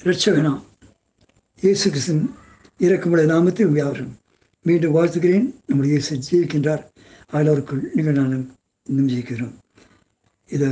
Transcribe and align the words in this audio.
ரட்சகனாம் 0.00 0.58
இயேசு 1.62 1.86
கிறிஸ்தன் 1.90 2.24
இறக்கமுடைய 2.80 3.26
நாமத்தில் 3.30 3.70
வியாபாரம் 3.76 4.10
மீண்டும் 4.64 4.94
வாழ்த்துகிறேன். 4.96 5.46
நம்முடைய 5.66 5.92
இயேசு 5.94 6.16
ஜீவிக்கின்றார் 6.26 6.82
ஆளோருக்குள் 7.36 7.80
நீங்கள் 7.94 8.16
நானும் 8.18 8.44
இன்னும் 8.86 9.08
ஜெயிக்கிறோம் 9.12 9.54
இதை 10.50 10.68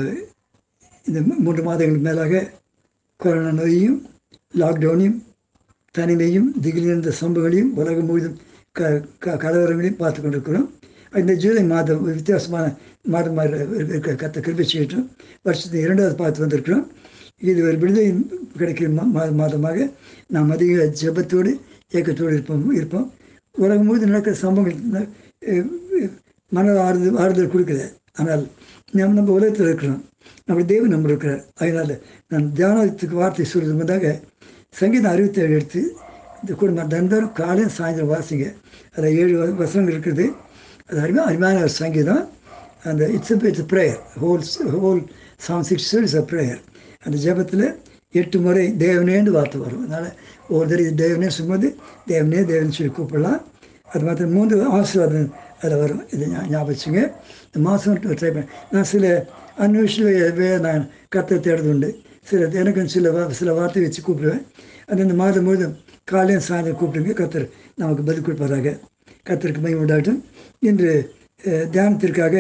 இந்த 1.07 1.21
மூன்று 1.45 1.63
மாதங்களுக்கு 1.69 2.07
மேலாக 2.09 2.43
கொரோனா 3.21 3.53
நோயையும் 3.61 3.99
லாக்டவுனையும் 4.63 5.19
தனிமையும் 5.95 6.49
திகிலிருந்த 6.67 7.15
சம்பவங்களையும் 7.21 7.73
உலகம் 7.81 8.09
முழுவதும் 8.11 8.39
க 8.79 8.91
க 9.25 9.37
கலவரங்களையும் 9.45 10.01
பார்த்து 10.03 10.21
கொண்டிருக்கிறோம். 10.21 10.69
இந்த 11.23 11.35
ஜூலை 11.45 11.65
மாதம் 11.73 12.05
வித்தியாசமான 12.11 12.65
மாதமாக 13.15 13.65
இருக்க 13.81 14.19
கத்த 14.23 14.37
கிருப்பி 14.47 14.67
செய்யட்டும். 14.73 15.09
வருஷத்தை 15.47 15.81
இரண்டாவது 15.87 16.17
பார்த்து 16.23 16.45
வந்திருக்கிறோம். 16.45 16.87
இது 17.41 17.61
ஒரு 17.69 17.77
விடுதலை 17.83 18.09
கிடைக்கிற 18.61 18.89
மா 18.97 19.23
மாதமாக 19.41 19.87
நாம் 20.35 20.53
அதிக 20.57 20.85
ஜபத்தோடு 21.01 21.51
ஏக்கத்தோடு 21.97 22.33
இருப்போம் 22.37 22.65
இருப்போம். 22.79 23.07
உலகம் 23.65 23.87
முழுவதும் 23.87 24.13
நடக்கிற 24.13 24.35
சம்பவங்கள் 24.45 25.09
மன 26.53 26.75
ஆறுதல் 26.87 27.21
ஆறுதல் 27.25 27.53
கொடுக்குது 27.55 27.87
ஆனால் 28.21 28.43
நம்ம 28.99 29.15
நம்ம 29.19 29.33
உலகத்தில் 29.39 29.69
இருக்கிறோம். 29.69 30.03
நம்ம 30.49 30.65
தேவன் 30.73 30.93
நம்ம 30.95 31.09
இருக்கிறார். 31.11 31.43
அதனால் 31.61 31.95
நான் 32.31 32.47
தியானத்துக்கு 32.59 33.17
வார்த்தை 33.21 33.47
சொல்கிறது 33.53 33.77
முன்னதாக 33.79 34.13
சங்கீதம் 34.81 35.13
அறுபத்தேழு 35.15 35.57
எடுத்து 35.59 35.81
இந்த 36.41 36.53
குடும்பம் 36.61 36.91
தினந்தோறும் 36.93 37.35
காலையும் 37.41 37.75
சாயந்தரம் 37.79 38.13
வாசிங்க. 38.15 38.47
அதில் 38.95 39.17
ஏழு 39.21 39.35
வசனங்கள் 39.63 39.95
இருக்குது 39.97 40.27
அது 40.89 40.99
அருமையாக 41.05 41.29
அருமையான 41.31 41.63
ஒரு 41.67 41.75
சங்கீதம். 41.83 42.25
அந்த 42.91 43.03
it's 43.17 43.33
it's 43.51 43.69
prayer 43.73 44.01
whole 44.23 44.43
whole 44.85 45.03
song 45.47 45.67
six 45.71 45.91
it's 46.01 46.19
a 46.23 46.25
prayer 46.33 46.61
அந்த 47.05 47.17
ஜபத்தில் 47.25 47.67
எட்டு 48.21 48.39
முறை 48.45 48.65
தேவனேன்னு 48.85 49.31
வார்த்தை 49.37 49.59
வரும். 49.65 49.83
அதனால் 49.85 50.11
ஒரு 50.55 50.67
தடவை 50.71 50.93
தேவனே 51.03 51.31
சொல்லும்போது 51.37 51.69
தேவனே 52.11 52.43
தேவன் 52.53 52.77
சொல்லி 52.77 52.93
கூப்பிடலாம். 52.99 53.41
அது 53.93 54.03
மாத்திரம் 54.07 54.35
மூன்று 54.37 54.57
ஆசீர்வாதம் 54.77 55.33
அதில் 55.63 55.81
வரும். 55.83 56.03
இது 56.15 56.25
ஞாபகம் 56.53 56.97
இந்த 57.47 57.59
மாதம் 57.67 57.99
ட்ரை 58.21 58.31
பண்ண 58.35 58.47
நான் 58.75 58.89
சில 58.93 59.05
அன்வேஷில் 59.65 60.61
நான் 60.67 60.85
கத்தை 61.15 61.37
தேடுறது 61.47 61.71
உண்டு 61.75 61.91
சில 62.31 62.49
எனக்கும் 62.61 62.93
சில 62.95 63.11
வா 63.15 63.23
சில 63.41 63.53
வார்த்தை 63.59 63.83
வச்சு 63.85 64.01
கூப்பிடுவேன். 64.07 64.45
அது 64.91 65.05
இந்த 65.07 65.17
மாதம் 65.21 65.47
முழுதும் 65.47 65.75
காலையும் 66.11 66.47
சாயந்தரம் 66.49 66.81
கூப்பிடுங்க. 66.81 67.13
கத்தர் 67.21 67.47
நமக்கு 67.81 68.03
பதில் 68.09 68.27
கொடுப்பதாக 68.27 68.73
கத்தருக்கு 69.29 69.63
மையம் 69.65 69.83
உண்டாகட்டும். 69.83 70.21
இன்று 70.69 70.91
தியானத்திற்காக 71.75 72.35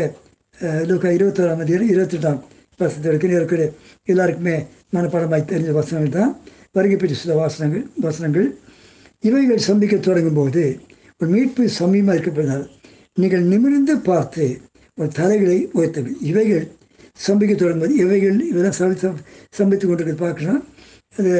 லோக்கா 0.88 1.10
இருபத்தோராம் 1.16 1.62
அதிகாரம் 1.64 1.92
இருபத்தெட்டாம் 1.94 2.40
வசனத்தில் 2.80 3.11
இருக்கிற 3.12 3.33
இருக்கிற 3.41 3.62
எல்லாருக்குமே 4.12 4.56
மனப்பாடமாய் 4.94 5.50
தெரிஞ்ச 5.53 5.72
வசனங்கள் 5.78 6.17
தான். 6.19 6.33
வருகை 6.77 6.97
பெற்ற 6.97 7.17
சில 7.22 7.34
வாசனங்கள் 7.41 7.84
வசனங்கள். 8.06 8.47
இவைகள் 9.28 9.67
சம்பிக்க 9.69 9.94
தொடங்கும் 10.08 10.39
போது 10.41 10.62
ஒரு 11.20 11.28
மீட்பு 11.34 11.64
சமயமாக 11.80 12.17
இருக்கப்படுதால் 12.17 12.64
நீங்கள் 13.22 13.45
நிமிர்ந்து 13.52 13.95
பார்த்து 14.08 14.47
ஒரு 14.98 15.11
தலைகளை 15.19 15.58
உயர்த்தவில் 15.77 16.19
இவைகள் 16.30 16.64
சம்பிக்க 17.27 17.52
தொடங்கும்போது 17.55 17.95
இவைகள் 18.05 18.39
இதெல்லாம் 18.50 18.78
சம்பி 18.80 19.22
சம்பித்து 19.58 19.84
கொண்டு 19.86 20.14
பார்க்குறோம் 20.25 20.62
அது 21.17 21.33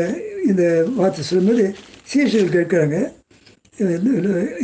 இந்த 0.51 0.62
வார்த்தை 0.99 1.23
சொல்லும்போது 1.31 1.65
சீஷர்கள் 2.12 2.55
கேட்குறாங்க. 2.57 2.97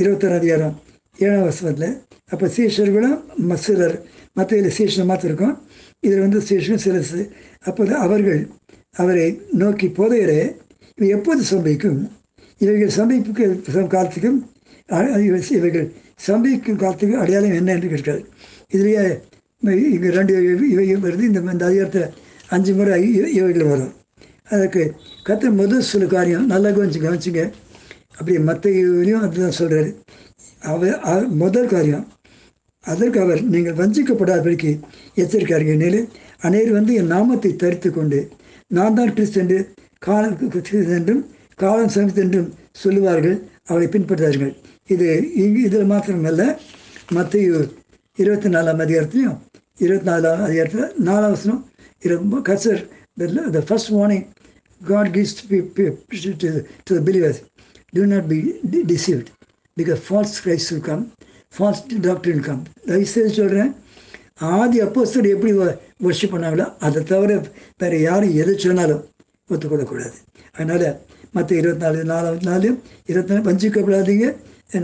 இருபத்தாறு 0.00 0.36
அதிகாரம் 0.40 0.74
ஏழாம் 1.18 1.44
வருஷத்தில் 1.46 1.88
அப்போ 2.32 2.46
சீஷர்களும் 2.56 3.18
மசிலர் 3.50 3.96
மற்ற 4.38 4.58
இதில் 4.60 4.76
சீஷனை 4.78 5.04
மாற்றிருக்கோம் 5.08 5.56
இதில் 6.04 6.24
வந்து 6.24 6.40
சீஷன் 6.48 6.82
சிலசு 6.84 7.20
அப்போது 7.68 7.92
அவர்கள் 8.04 8.40
அவரை 9.02 9.26
நோக்கி 9.62 9.86
போதையரே 9.98 10.40
இவை 10.98 11.08
எப்போது 11.16 11.42
சம்பவிக்கும்? 11.50 12.00
இவைகள் 12.60 12.96
சம்பவிப்புக்கு 12.98 13.44
காலத்துக்கும் 13.94 14.38
இவைகள் 15.56 15.86
சம்பவிக்கும் 16.26 16.80
காலத்துக்கும் 16.82 17.20
அடையாளம் 17.22 17.58
என்ன 17.60 17.72
என்று 17.76 17.90
கேட்கிறார். 17.92 18.24
இதுலேயே 18.74 19.04
இங்கே 19.94 20.10
ரெண்டு 20.18 20.34
இவையும் 20.74 21.04
வருது. 21.04 21.22
இந்த 21.28 21.40
இந்த 21.54 21.64
அதிகாரத்தில் 21.70 22.12
அஞ்சு 22.54 22.72
முறை 22.78 22.98
இவைகள் 23.38 23.70
வரும். 23.72 23.94
அதற்கு 24.54 24.82
கற்று 25.26 25.48
முதல் 25.60 25.88
சில 25.90 26.04
காரியம் 26.14 26.46
நல்லா 26.52 26.70
கவனிச்சு 26.76 27.00
கவனிச்சுங்க. 27.06 27.42
அப்படி 28.18 28.36
மற்ற 28.48 28.70
இவையும் 28.80 29.24
அதுதான் 29.26 29.58
சொல்கிறாரு 29.60 29.90
அவர் 30.70 31.28
முதல் 31.42 31.70
காரியம் 31.74 32.06
அதற்கு 32.84 33.20
அவர் 33.20 33.40
நீங்கள் 33.44 33.74
வஞ்சிக்கப்படாதபடிக்கு 33.74 34.70
எச்சரிக்கார்கள் 35.14 35.76
நிலை 35.76 36.00
அநேர் 36.40 36.70
வந்து 36.72 36.92
என் 36.94 37.06
நாமத்தை 37.06 37.56
தரித்து 37.56 37.90
கொண்டு 37.90 38.20
நான் 38.70 38.94
தான் 38.94 39.12
கிறிஸ்து 39.14 39.40
என்று 39.40 39.58
காலம் 39.98 40.36
என்றும் 40.90 41.22
காலம் 41.54 41.92
சமித்து 41.94 42.20
என்றும் 42.20 42.48
சொல்லுவார்கள் 42.72 43.36
அவளை 43.66 43.86
பின்பற்றார்கள் 43.86 44.52
இது 44.86 45.08
இங்கு 45.34 45.60
இதில் 45.62 45.90
மாத்திரமல்ல 45.90 46.44
மற்ற 47.12 47.38
இருபத்தி 48.18 48.48
நாலாம் 48.48 48.80
அதிகாரத்துலையும் 48.80 49.38
இருபத்தி 49.78 50.08
நாலாம் 50.10 50.44
அதிகாரத்தில் 50.44 51.04
நாலாம் 51.04 51.30
வசனம் 51.30 51.62
ரொம்ப 52.02 52.40
கசர் 52.40 52.82
the 53.52 53.62
first 53.68 53.92
morning 53.92 54.24
God 54.80 55.10
gives 55.10 55.36
to 56.38 56.94
the 56.94 57.02
believers 57.02 57.40
do 57.92 58.04
not 58.06 58.28
be 58.28 58.40
deceived 58.86 59.30
because 59.76 60.00
false 60.06 60.34
Christ 60.42 60.72
will 60.72 60.84
false 61.54 61.84
doctor 62.06 62.42
come 62.48 62.60
தயவுசெய்து 62.88 63.30
சொல்கிறேன் 63.38 63.70
ஆதி 64.56 64.78
அப்போஸ்தர் 64.84 65.28
எப்படி 65.34 65.52
வர்ஷிப் 66.06 66.34
பண்ணாங்களோ 66.34 66.66
அதை 66.86 67.00
தவிர 67.10 67.30
வேறு 67.80 67.96
யாரும் 68.08 68.36
எது 68.42 68.52
சொன்னாலும் 68.64 69.02
ஒத்துக்கொள்ளக்கூடாது. 69.50 70.16
அதனால் 70.56 70.86
மற்ற 71.36 71.50
இருபத்தி 71.60 71.84
நாலு 71.84 71.98
நாலாவது 72.12 72.46
நாலு 72.50 72.68
இருபத்தி 73.10 73.32
நாலு 73.32 73.46
வஞ்சிக்கப்படாதீங்க 73.48 74.28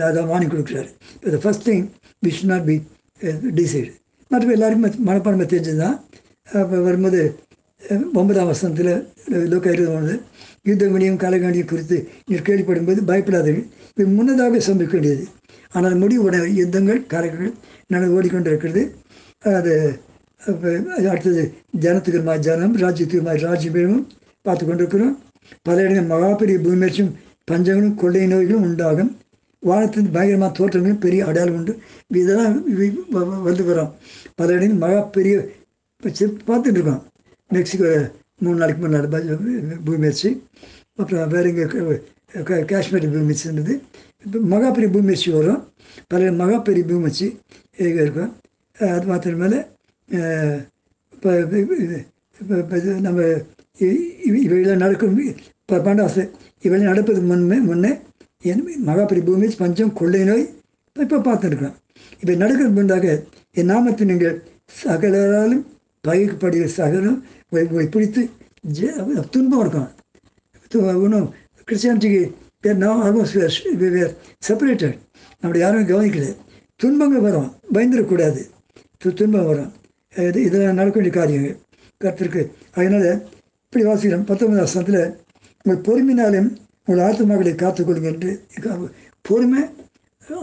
அதை 0.08 0.22
வாங்கி 0.32 0.48
கொடுக்குறாரு. 0.52 0.88
இப்போ 1.24 1.38
first 1.44 1.66
thing 1.68 1.84
we 2.24 2.32
should 2.36 2.52
not 2.52 2.66
be 2.70 2.76
decide 3.60 3.90
மற்ற 4.30 4.54
எல்லாருக்கும் 4.56 5.04
மனப்பான்மை 5.08 5.46
தெரிஞ்சது 5.52 5.80
தான் 5.84 5.96
அப்போ 6.48 6.76
வரும்போது 6.88 7.20
ஒன்பதாம் 7.88 8.46
வசனத்தில் 8.46 8.92
லோக்க 9.52 9.72
இருபது 9.72 10.14
யுத்தங்களையும் 10.68 11.20
கலைகளையும் 11.24 11.70
குறித்து 11.72 11.96
நீர் 12.26 12.46
கேள்விப்படும்போது 12.46 13.00
பயப்படாதீர்கள். 13.10 13.66
இது 13.96 14.06
முன்னதாக 14.16 14.62
சம்பிக்க 14.68 14.94
வேண்டியது. 14.96 15.24
ஆனால் 15.72 15.98
முடிவுடைய 16.02 16.46
யுத்தங்கள் 16.60 17.00
கரைகள் 17.12 17.52
நடந்து 17.86 18.14
ஓடிக்கொண்டிருக்கிறது. 18.16 18.82
அது 19.58 19.74
அடுத்தது 21.10 21.42
ஜனத்துக்கு 21.80 22.38
ஜனம் 22.46 22.76
ராஜ்யத்துக்கு 22.76 23.36
ராஜ்யம் 23.44 24.06
பார்த்து 24.42 24.64
கொண்டிருக்கிறோம். 24.66 25.14
பல 25.62 25.82
இடங்கள் 25.86 26.10
மகாபெரிய 26.12 26.56
பூமியும் 26.64 27.12
பஞ்சங்களும் 27.50 27.94
கொள்ளை 27.94 28.26
நோய்களும் 28.26 28.64
உண்டாகும். 28.68 29.16
வானத்தின் 29.62 30.10
பயங்கரமான 30.14 30.52
தோற்றங்களும் 30.58 31.04
பெரிய 31.04 31.20
அடையாளம் 31.26 31.58
உண்டு. 31.58 31.72
இதெல்லாம் 32.22 33.42
வந்து 33.42 33.62
வரோம். 33.70 33.92
பல 34.34 34.52
இடங்கள் 34.56 34.82
மகா 34.84 35.00
பெரிய 35.16 35.36
பார்த்துட்டு 36.48 36.78
இருக்கோம். 36.78 37.04
மெக்சிகோ 37.50 37.88
eh, 37.90 38.06
மூணு 38.44 38.58
நாளைக்கு 38.60 38.80
முன்னாடி 38.84 39.34
பூமியர்ச்சி 39.86 40.30
அப்புறம் 41.00 41.30
வேறு 41.34 41.50
இங்கே 41.52 42.56
காஷ்மீர் 42.70 43.06
பூமிச்சு 43.14 43.44
இருந்தது 43.48 43.74
இப்போ 44.24 44.38
மகாபெரிய 44.52 44.88
பூமிச்சு 44.94 45.28
வரும். 45.36 45.60
பல 46.12 46.30
மகாபெரிய 46.40 46.84
பூமிச்சு 46.90 47.26
இருக்கும் 47.78 48.32
அது 48.78 49.06
மாத்திரமேல 49.10 49.54
இப்போ 51.14 51.30
நம்ம 53.06 53.20
இவையெல்லாம் 54.46 54.82
நடக்கும். 54.84 55.16
இப்போ 55.60 55.78
பண்டாசு 55.86 56.22
இவையெல்லாம் 56.64 56.90
நடப்பதுக்கு 56.92 57.30
முன்னே 57.32 57.58
முன்னே 57.70 57.92
என் 58.42 58.64
மகாபெரிய 58.90 59.24
பூமி 59.28 59.48
பஞ்சம் 59.62 59.94
கொள்ளை 60.00 60.22
நோய் 60.30 60.44
இப்போ 60.96 61.18
பார்த்துருக்கலாம். 61.28 61.76
இப்போ 62.20 62.32
நடக்கிறது 62.42 62.76
முன்னாக 62.80 63.06
என் 63.60 63.70
நாமத்தை 63.72 64.06
நீங்கள் 64.12 64.36
சகலராலும் 64.82 65.64
பயிர்க்கப்படுகிற 66.04 66.66
சகலம் 66.80 67.18
பிடித்து 67.52 68.22
துன்பம் 69.30 69.62
இருக்கும் 69.62 69.90
இன்னும் 71.02 71.28
கிறிஸ்டியானிட்டிக்கு 71.68 72.22
நான் 72.64 72.82
நோ 72.82 72.90
ஆல்மோஸ்ட் 73.02 73.38
வேர் 73.94 74.14
செப்பரேட்டட் 74.42 74.96
நம்மளை 75.40 75.58
யாரும் 75.58 75.88
கவனிக்கல 75.88 76.28
துன்பங்கள் 76.80 77.24
வரும் 77.26 77.50
பயந்துடக்கூடாது 77.74 78.42
துன்பம் 79.16 79.48
வரும் 79.48 79.72
இது 80.16 80.40
இதெல்லாம் 80.40 80.78
நடக்க 80.78 80.96
வேண்டிய 80.96 81.14
காரியங்கள் 81.14 81.56
கருத்திருக்கு 82.00 82.42
அதனால் 82.76 83.08
இப்படி 83.66 83.84
வாசிக்கிறோம் 83.84 84.24
பத்தொன்பது 84.24 84.60
வருஷத்தில் 84.60 85.02
உங்கள் 85.64 85.84
பொறுமையினாலும் 85.86 86.50
உங்கள் 86.88 87.04
ஆத்மாக்களை 87.04 87.54
காத்துக்கொள்ளுங்க 87.54 88.10
என்று 88.12 88.32
பொறுமை 89.24 89.62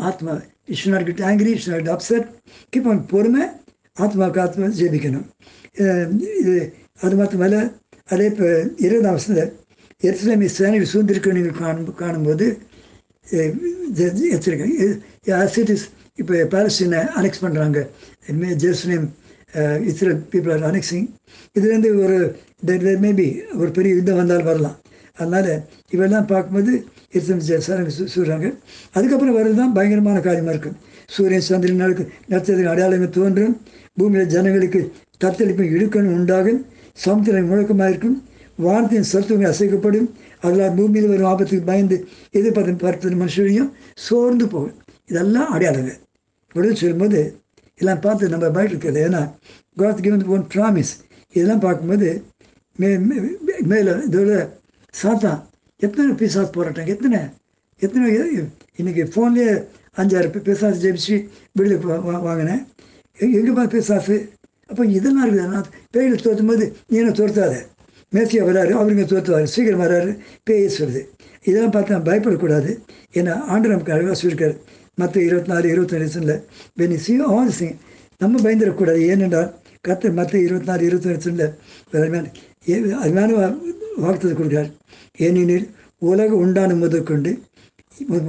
ஆத்மா 0.03 0.33
it's 0.65 0.87
not 0.87 1.05
get 1.05 1.23
angry 1.23 1.51
it's 1.51 1.69
not 1.69 1.89
upset 1.89 2.27
keep 2.73 2.89
on 2.89 3.01
பொறுமை 3.05 3.43
ஆத்மாவுக்கு 3.97 4.41
ஆத்மா 4.41 4.67
ஜெபிக்கணும் 4.79 5.27
இது 6.35 6.55
அது 7.05 7.15
மாத்திரமல்ல 7.19 7.57
அதே 8.13 8.25
இப்போ 8.31 8.47
இருபதாம் 8.85 9.15
வருஷத்தில் 9.15 9.51
எருசலேமை 10.07 10.47
சேனையில் 10.57 10.91
சூழ்ந்திருக்கணும் 10.91 11.37
நீங்கள் 11.39 11.59
காணும் 11.63 11.99
காணும்போது 12.03 12.45
எச்சரிக்கை. 14.35 14.69
சிட்டிஸ் 15.55 15.85
இப்போ 16.21 16.33
பாலஸ்டீனை 16.53 17.01
அனெக்ஸ் 17.19 17.43
பண்ணுறாங்க 17.43 17.79
Jerusalem 18.63 19.05
Israel 19.89 20.19
people 20.33 20.53
are 20.55 20.65
annexing 20.69 21.07
இதுலேருந்து 21.57 21.89
ஒரு 22.03 22.17
மேபி 23.05 23.27
ஒரு 23.61 23.69
பெரிய 23.77 23.91
யுத்தம் 23.97 24.19
வந்தால் 24.21 24.47
வரலாம். 24.49 24.77
அதனால் 25.21 25.51
இவெல்லாம் 25.95 26.27
பார்க்கும்போது 26.33 26.73
இருபத்தஞ்சு 27.15 28.09
சொல்கிறாங்க 28.15 28.47
அதுக்கப்புறம் 28.97 29.37
வர்றது 29.37 29.57
தான் 29.61 29.73
பயங்கரமான 29.77 30.21
காரியமாக 30.27 30.53
இருக்கும் 30.55 30.77
சூரியன் 31.15 31.47
சந்திரன் 31.49 31.81
நடக்கு 31.83 32.03
நட்சத்திர 32.33 32.69
அடையாளங்கள் 32.73 33.15
தோன்றும். 33.17 33.55
பூமியில் 33.99 34.31
ஜனங்களுக்கு 34.35 34.81
தத்தளிப்பு 35.23 35.65
இழுக்கணும் 35.75 36.15
உண்டாகும். 36.19 36.61
சமுத்திரம் 36.93 37.51
முழக்கமாயிருக்கும். 37.51 38.21
வானத்தின் 38.55 39.03
சத்துவங்கள் 39.03 39.53
அசைக்கப்படும். 39.53 40.09
அதனால் 40.41 40.75
பூமியில் 40.75 41.07
வரும் 41.07 41.25
ஆபத்துக்கு 41.25 41.65
பயந்து 41.65 42.07
எதிர்பார்த்து 42.31 42.75
பார்த்த 42.75 43.09
மனுஷனையும் 43.09 43.71
சோர்ந்து 43.95 44.47
போகும். 44.47 44.81
இதெல்லாம் 45.05 45.51
அடையாளங்கள். 45.51 45.97
அப்படின்னு 46.53 46.73
சொல்லும்போது 46.73 47.39
எல்லாம் 47.75 47.99
பார்த்து 47.99 48.29
நம்ம 48.29 48.49
பயட்டு 48.49 48.75
இருக்கிறது. 48.75 49.09
ஏன்னா 49.09 49.31
காட் 49.75 50.01
கிவன் 50.01 50.25
ஒன் 50.25 50.45
ப்ராமிஸ் 50.55 51.05
இதெல்லாம் 51.33 51.59
பார்க்கும்போது 51.59 52.23
மே 52.75 52.87
மே- 52.87 53.61
மேலே 53.61 53.91
இதோட 53.91 54.49
சாத்தான் 55.03 55.43
எத்தனை 55.77 56.13
பிசாஸ் 56.13 56.51
போராட்டம்? 56.51 56.85
எத்தனை? 56.85 57.19
எத்தனை 57.79 58.17
இன்றைக்கி 58.77 59.11
ஃபோன்லேயே 59.15 59.65
அஞ்சாறு 59.97 60.41
பிசாஸ் 60.41 60.97
ஜெயிச்சு 60.97 61.29
விடுதலை 61.51 61.97
வாங்கினேன். 62.19 62.65
எங்கே 63.19 63.39
பார்த்து 63.39 63.77
பிசாசு 63.77 64.29
அப்போ 64.67 64.85
இதெல்லாம் 64.85 65.29
இருக்குது 65.29 65.47
நான் 65.47 65.65
பேயில் 65.97 66.21
தோற்றும் 66.21 66.45
போது 66.45 66.75
நீ 66.87 66.97
என்ன 66.97 67.11
தோர்த்தாத 67.11 67.55
மேசியா 68.11 68.45
வராரு 68.45 68.73
அவருங்க 68.73 69.05
தோற்றுவார் 69.05 69.43
சீக்கிரம் 69.43 69.81
வராரு 69.81 70.17
பேயை 70.49 70.69
சொல்லுது. 70.79 71.07
இதெல்லாம் 71.43 71.71
பார்த்தா 71.71 72.09
பயப்படக்கூடாது. 72.09 72.79
ஏன்னா 73.13 73.39
ஆண்டு 73.39 73.69
நமக்கு 73.69 73.93
அழகாக 73.93 74.19
சொல்லியிருக்காரு. 74.21 74.57
மற்ற 74.95 75.21
இருபத்தி 75.21 75.51
நாலு 75.51 75.69
இருபத்தி 75.69 75.97
ரெண்டு 75.97 76.47
வென் 76.79 77.21
ஆல் 77.21 77.51
சிங் 77.51 77.77
நம்ம 78.17 78.41
பயந்துடக்கூடாது. 78.41 78.97
ஏனென்றால் 78.97 79.55
கத்த 79.87 80.13
மற்ற 80.13 80.39
இருபத்தி 80.39 80.67
நாலு 80.67 80.85
இருபத்தி 80.85 81.29
ரெண்டு 81.29 81.53
அருமையான 81.91 82.31
ஏ- 82.69 82.91
அருமையான 82.91 83.33
வா- 83.33 83.57
கொடுக்குறார். 84.01 84.71
ஏனெனில் 85.17 85.69
உலக 85.97 86.35
உண்டான 86.35 86.73
முதற்கொண்டு 86.73 87.39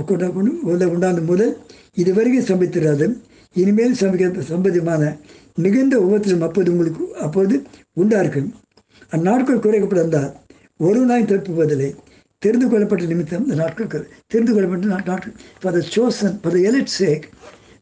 கொண்ட- 0.07 0.27
கொண்டு- 0.27 0.61
உலக 0.63 0.89
உண்டான 0.89 1.21
முதல் 1.21 1.57
இதுவரைக்கும் 1.95 2.61
சம்பித்திராது. 2.61 3.17
இனிமேல் 3.55 3.93
சம்பிக்க 3.93 4.41
சம்பந்தமான 4.41 5.17
மிகுந்த 5.59 5.95
உபத்திரம் 6.07 6.45
அப்போது 6.47 6.73
உங்களுக்கு 6.75 7.05
அப்போது 7.27 7.57
உண்டா 8.03 8.21
அந்நாட்கள் 9.17 9.63
குறைக்கப்பட்டிருந்தால் 9.65 10.33
ஒரு 10.87 11.01
நாய் 11.11 11.29
தப்புவதில்லை 11.33 11.91
தெரிந்து 12.43 12.67
கொள்ளப்பட்ட 12.71 13.05
நிமித்தம் 13.13 13.45
இந்த 13.47 13.57
நாட்கள் 13.63 14.09
தெரிந்து 14.33 14.53
கொள்ளப்பட்ட 14.55 14.87
நாட்கள். 15.11 15.35
For 15.61 15.75
the 15.77 15.83
chosen 15.95 16.35
for 16.43 16.55
the 16.57 16.59
elect 16.71 16.91
sake 17.01 17.25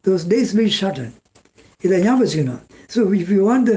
those 0.06 0.26
days 0.32 0.52
be 0.58 0.66
shorten 0.80 1.12
இதை 1.84 1.96
ஞாபகம் 2.04 2.22
வச்சுக்கணும். 2.22 2.62
So 2.94 3.00
if 3.20 3.32
you 3.36 3.40
want 3.50 3.70
the 3.70 3.74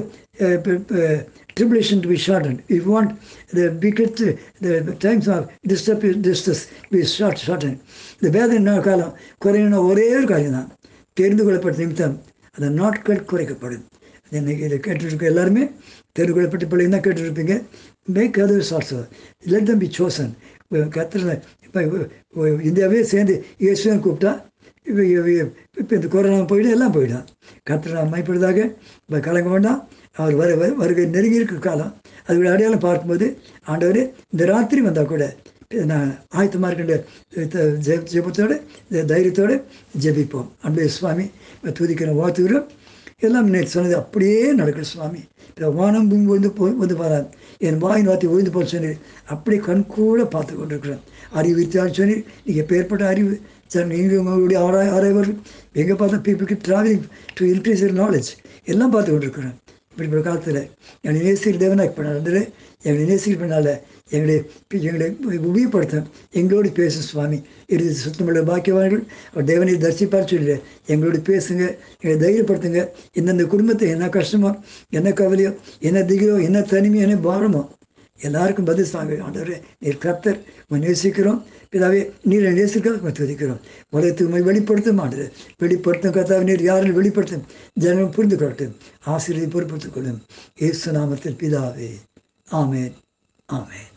tribulation 1.58 2.02
to 2.02 2.08
be 2.08 2.18
shortened. 2.18 2.60
If 2.68 2.86
you 2.86 2.92
want 2.92 3.12
the 3.58 3.66
wicked, 3.84 4.18
the 4.66 4.96
times 5.00 5.28
of 5.28 5.50
disturb, 5.64 6.02
distress 6.22 6.62
be 6.92 7.02
short, 7.06 7.38
shortened. 7.48 7.78
இந்த 8.18 8.30
வேதனை 8.38 8.74
காலம்? 8.88 9.14
குறையணும் 9.44 9.86
ஒரே 9.92 10.06
ஒரு 10.18 10.28
காரியம் 10.32 10.58
தான் 10.58 10.70
தெரிந்து 11.18 11.44
கொள்ளப்பட்ட 11.46 11.82
நிமித்தம் 11.84 12.16
அந்த 12.56 12.68
நாட்கள் 12.80 13.28
குறைக்கப்படும். 13.32 13.86
இன்னைக்கு 14.38 14.64
இதை 14.68 14.78
கேட்டுருக்க 14.86 15.26
எல்லாருமே 15.32 15.64
தெருக்குள்ள 16.18 16.48
பட்டு 16.52 16.68
பிள்ளைங்க 16.72 16.94
தான் 16.96 17.06
கேட்டுருப்பீங்க? 17.08 17.56
Make 18.16 18.38
others 18.44 18.72
also 18.78 19.00
let 19.52 19.70
them 19.70 19.82
be 19.84 19.90
chosen 19.98 20.34
கத்திர 20.96 21.34
இப்போ 21.66 21.80
இந்தியாவே 22.70 23.00
சேர்ந்து 23.14 23.34
இயேசுன்னு 23.64 24.04
கூப்பிட்டா 24.06 24.34
இப்போ 24.90 25.04
இப்போ 25.82 25.94
இந்த 25.98 26.08
கொரோனா 26.16 26.40
போயிடும் 26.52 26.76
எல்லாம் 26.76 26.96
போயிடும். 26.96 27.26
கத்திர 27.70 28.02
மைப்படுதாக 28.14 28.60
இப்போ 29.06 29.20
கலங்க 29.28 29.50
வேண்டாம். 29.54 29.80
அவர் 30.20 30.36
வர 30.42 30.50
வருகை 30.82 31.06
நெருங்கி 31.16 31.40
இருக்க 31.40 31.56
காலம். 31.68 31.94
அதோட 32.28 32.48
அடையாளம் 32.54 32.86
பார்க்கும்போது 32.88 33.28
ஆண்டவர் 33.72 34.02
இந்த 34.34 34.44
ராத்திரி 34.54 34.82
வந்தால் 34.88 35.12
கூட 35.14 35.26
ஆயத்தமாக 36.34 36.72
இருக்கின்ற 36.72 36.96
த- 37.54 37.68
ஜெபத்தோடு 38.12 38.56
தைரியத்தோடு 39.08 39.56
ஜெபிப்போம் 40.04 40.50
அன்பே 40.62 40.88
சுவாமி 40.94 41.26
துதிக்கிற 41.74 42.12
வாழ்த்துகிறோம் 42.18 42.68
எல்லாம் 43.22 43.50
நேற்று 43.50 43.70
சொன்னது 43.70 43.96
அப்படியே 43.98 44.40
நடக்கணும் 44.54 44.92
சுவாமி 44.92 45.22
இப்போ 45.50 45.68
வானம் 45.76 46.10
பூமி 46.10 46.26
வந்து 46.28 46.50
போய் 46.52 46.80
வந்து 46.80 46.96
பாராது 46.96 47.28
என் 47.62 47.82
வாயின் 47.84 48.08
வார்த்தை 48.08 48.30
ஒழுந்து 48.30 48.52
போக 48.52 48.66
சொன்னீர் 48.68 48.98
அப்படியே 49.28 49.60
கண் 49.62 49.86
கூட 49.92 50.26
பார்த்து 50.34 50.54
கொண்டிருக்கிறேன் 50.56 51.04
அறிவு 51.34 51.56
வித்தியாசம் 51.60 51.98
சொன்னீர் 52.00 52.24
நீங்கள் 52.40 52.64
எப்பேற்பட்ட 52.64 53.06
அறிவு 53.08 53.34
சார் 53.72 53.88
நீங்கள் 53.88 54.20
உங்களுடைய 54.24 54.60
ஆராய் 54.66 54.94
ஆராய்வர் 54.96 55.30
எங்கே 55.76 55.96
பார்த்தா 55.96 56.20
பீப்புளுக்கு 56.26 56.58
ட்ராவலிங் 56.66 57.06
டு 57.36 57.46
இன்க்ரீஸ் 57.54 57.86
நாலேஜ் 58.00 58.32
எல்லாம் 58.68 58.92
பார்த்து 58.92 59.12
கொண்டிருக்கிறேன் 59.12 59.56
இப்படிப்பட்ட 59.92 60.24
காலத்தில் 60.24 60.62
எங்களை 61.04 61.20
நேசிக்கிற 61.22 61.60
தேவனாக 61.60 61.92
பண்ணாரு 61.98 62.44
எங்களை 62.84 63.04
நேசிக்கிறதுனால 63.12 63.68
எங்களை 64.10 64.36
எங்களை 64.70 65.08
உபயோகப்படுத்தும் 65.22 66.10
எங்களோடு 66.32 66.70
பேசும் 66.80 67.08
சுவாமி. 67.10 67.40
இறுதி 67.74 67.94
சுத்தமுள்ள 68.04 68.42
பாக்கியவான்கள் 68.52 69.04
அவர் 69.34 69.50
தேவனை 69.52 69.76
தரிசிப்பார் 69.86 70.30
சொல்லி 70.32 70.58
எங்களோடு 70.94 71.22
பேசுங்க 71.32 71.64
எங்களை 72.02 72.18
தைரியப்படுத்துங்க. 72.26 72.84
இந்தந்த 73.20 73.46
குடும்பத்தை 73.54 73.90
என்ன 73.90 74.08
கஷ்டமோ 74.18 74.52
என்ன 74.90 75.10
கவலையோ 75.22 75.54
என்ன 75.80 76.02
திகிலோ 76.12 76.38
என்ன 76.50 76.60
தனிமையோ 76.74 77.08
என்ன 77.08 77.18
பாரமோ 77.30 77.64
எல்லாருக்கும் 78.20 78.68
பதில் 78.70 78.90
சாமி 78.92 79.16
ஆண்டவரே 79.28 79.56
நீர் 79.80 79.98
கர்த்தர் 79.98 80.38
உம்மை 80.68 80.78
நேசிக்கிறோம். 80.86 81.40
பிதாவே 81.72 82.02
நீரை 82.30 82.52
நேசிக்கிறோம் 82.60 83.18
துதிக்கிறோம். 83.20 83.60
உலகத்துக்கு 83.90 84.30
உண்மை 84.30 84.42
வெளிப்படுத்தும் 84.42 84.98
ஆண்டு 84.98 85.32
வெளிப்படுத்தும் 85.64 86.16
கர்த்தாவை 86.18 86.44
நீர் 86.44 86.64
யாரும் 86.70 86.98
வெளிப்படுத்தும்? 87.00 87.46
ஜனம் 87.74 88.10
புரிந்து 88.10 88.38
கொள்ளட்டும். 88.38 88.76
ஆசிரியரை 89.04 89.50
பொறுப்படுத்திக் 89.52 89.96
கொள்ளும். 89.96 90.20
இயேசு 90.56 90.92
நாமத்தில் 90.92 91.40
பிதாவே. 91.44 91.90
Amen. 92.54 92.96
Amen. 93.52 93.95